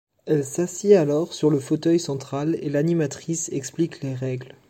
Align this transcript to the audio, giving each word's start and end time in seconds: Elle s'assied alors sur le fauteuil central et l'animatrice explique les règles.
Elle 0.25 0.43
s'assied 0.43 0.95
alors 0.95 1.31
sur 1.31 1.51
le 1.51 1.59
fauteuil 1.59 1.99
central 1.99 2.57
et 2.63 2.71
l'animatrice 2.71 3.49
explique 3.53 4.01
les 4.01 4.15
règles. 4.15 4.55